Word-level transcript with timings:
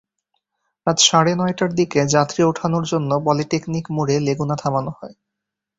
রাত 0.87 0.97
সাড়ে 1.01 1.33
নয়টার 1.35 1.71
দিকে 1.73 1.99
যাত্রী 2.13 2.41
ওঠানোর 2.43 2.85
জন্য 2.91 3.11
পলিটেকনিক 3.25 3.85
মোড়ে 3.95 4.15
লেগুনা 4.27 4.55
থামানো 4.55 4.91
হয়। 4.97 5.15